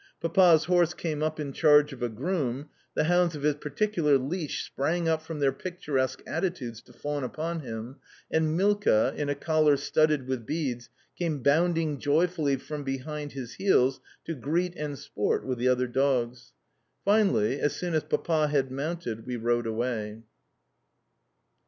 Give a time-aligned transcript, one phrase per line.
[0.19, 4.63] Papa's horse came up in charge of a groom, the hounds of his particular leash
[4.63, 7.97] sprang up from their picturesque attitudes to fawn upon him,
[8.31, 14.01] and Milka, in a collar studded with beads, came bounding joyfully from behind his heels
[14.25, 16.53] to greet and sport with the other dogs.
[17.05, 20.23] Finally, as soon as Papa had mounted we rode away.